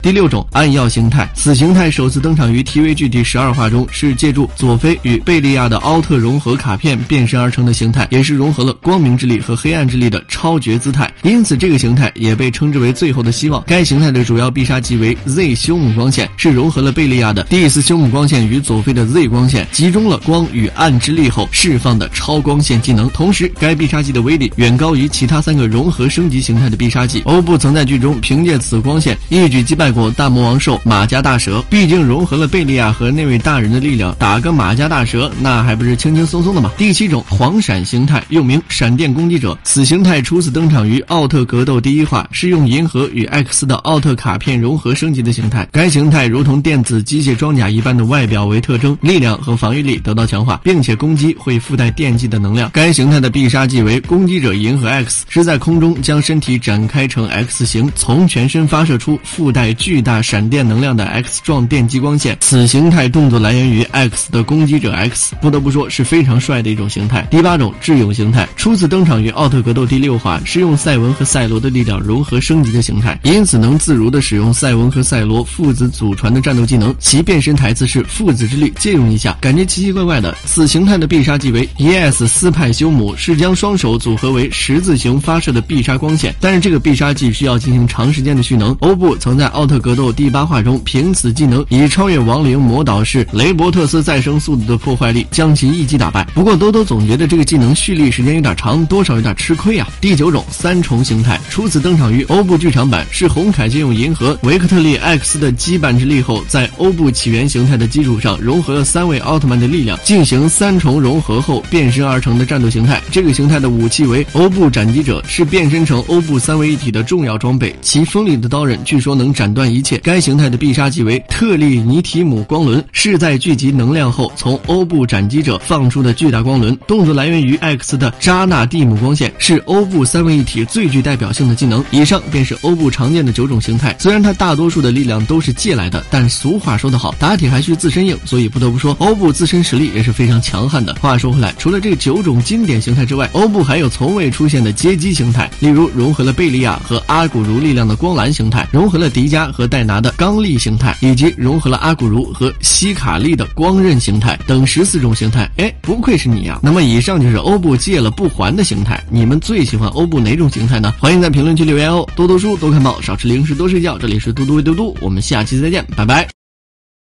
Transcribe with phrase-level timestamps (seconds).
[0.00, 13.60] 第六种暗耀形态，此形态首次登场于 TVG 第十二话中，是借助佐菲与贝利亚的奥特融合卡片变身而成的形态，也是融合了光明之力和黑暗之力的超绝姿态，因此这个形态也被称之为最后的希望。
[13.66, 23.10] 该形态的主要必杀技为 Z 修姆光线，是融合了贝利亚的第四修姆光线与佐菲的 Z 光线，集中了光与暗之力后释放的超光线技能。
[23.10, 27.20] 同时，该必杀技的威力远高于其他三个融合升级形态的必杀技。
[27.24, 29.87] 欧布曾在剧中凭借此光线一举击败。
[29.90, 36.70] 过大魔王兽马加大蛇，毕竟融合了贝利亚和那位大人的力量，打个马加大蛇那还不是轻轻松松的吗？
[36.76, 45.68] 第七种黄闪形态，又名闪电攻击者，此形态初次登场于奥特格斗第一话，是用银河与 X 的奥特卡片融合升级的形态。
[45.70, 52.70] 该形态如同电子机械装甲一般的外表为特征，力量和防御力得到强化，并且攻击会附带电击的能量。
[52.72, 59.68] 该形态的必杀技为攻击者银河 X，是在空中将身体展开成 X 形，从全身发射出附带。
[59.78, 67.26] 巨大闪电能量的 X 状电击光线，此形态动作来源于 X 的攻击者 X，不得不说是非常帅的一种形态。
[67.30, 76.94] 第八种智勇形态初次登场于奥特格斗第六话，是用赛文和赛罗的力量融合升级的形态，因此能自如的使用赛文和赛罗父子祖传的战斗技能。
[76.98, 80.36] 其变身台词是父子之力借用一下，感觉奇奇怪怪的。
[80.44, 88.76] 此形态的必杀技为 ES 斯派修姆，是将双手组合为十字形发射的必杀光线，但是这个必杀技需要进行长时间的蓄能。
[88.80, 96.26] 欧布曾在奥特格斗第八话中，凭此技能以超越亡灵魔导士雷伯特斯再生速度的破坏力，将其一击打败。
[96.34, 99.86] 不过多多总觉得这个技能蓄力时间有点长，多少有点吃亏啊。
[100.00, 113.02] 第九种三重形态初次登场于欧布剧场版，是红凯借用银河维克特利 X 的羁绊之力后，在欧布起源形态的基础上，融合了三位奥特曼的力量，进行三重融合后变身而成的战斗形态。
[113.10, 117.74] 这个形态的武器为欧布斩击者，是变身成欧布三位一体的重要装备。
[117.82, 119.98] 其锋利的刀刃据说能斩断一切。
[119.98, 131.84] 该形态的必杀技为特利尼提姆光轮，是在聚集能量后从欧布斩击者放出的巨大光轮，动作来源于 X 的扎纳蒂姆光线，是欧布三位一体最具代表性的技能。
[131.90, 140.94] 以上便是欧布常见的九种形态，虽然它大多数的力量都是借来的，但俗话说得好，打铁还需自身硬，所以不得不说，欧布自身实力也是非常强悍的。
[141.00, 155.50] 话说回来，除了这九种经典形态之外，欧布还有从未出现的接机形态，例如融合了贝利亚和阿古茹力量的光蓝形态，融合了迪迦和戴拿的刚力形态，以及融合了阿古茹和希卡利的光刃形态等十四种形态。
[155.56, 156.60] 哎，不愧是你啊！
[156.62, 160.94] 那么以上就是欧布借了不还的形态，你们最喜欢欧布哪种形态呢？
[160.98, 162.06] 欢迎在评论区留言哦！
[162.14, 163.98] 多读书，多看报，少吃零食，多睡觉。
[163.98, 166.37] 这里是嘟嘟喂嘟嘟，我们下期再见，拜拜。